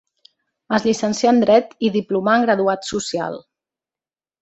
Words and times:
Es 0.77 0.87
llicencià 0.87 1.35
en 1.35 1.43
dret 1.45 1.77
i 1.89 1.93
diplomà 1.99 2.37
en 2.41 2.49
graduat 2.49 2.91
social. 2.93 3.43